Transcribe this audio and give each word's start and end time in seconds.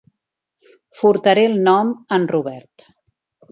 Furtaré 1.01 1.45
el 1.51 1.59
nom 1.69 1.93
a 1.99 2.19
en 2.21 2.27
Robert. 2.35 2.89